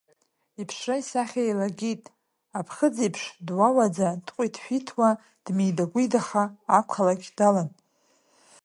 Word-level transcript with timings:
Иԥшра-исахьа 0.61 1.41
еилагеит, 1.45 2.03
аԥхыӡ 2.59 2.95
еиԥш 3.03 3.21
дуауаӡа, 3.45 4.09
дҟәиҭ-шәиҭуа, 4.25 5.09
дмидагәидаха 5.45 6.43
ақалақь 6.77 7.29
далан. 7.37 7.69